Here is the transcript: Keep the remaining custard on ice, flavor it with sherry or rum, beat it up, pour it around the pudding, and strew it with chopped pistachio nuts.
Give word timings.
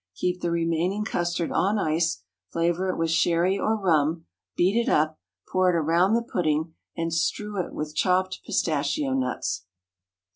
Keep 0.15 0.41
the 0.41 0.49
remaining 0.49 1.05
custard 1.05 1.51
on 1.51 1.77
ice, 1.77 2.23
flavor 2.51 2.89
it 2.89 2.97
with 2.97 3.11
sherry 3.11 3.59
or 3.59 3.77
rum, 3.79 4.25
beat 4.57 4.75
it 4.75 4.89
up, 4.89 5.19
pour 5.47 5.69
it 5.69 5.75
around 5.75 6.15
the 6.15 6.23
pudding, 6.23 6.73
and 6.97 7.13
strew 7.13 7.63
it 7.63 7.71
with 7.71 7.95
chopped 7.95 8.39
pistachio 8.43 9.13
nuts. 9.13 9.65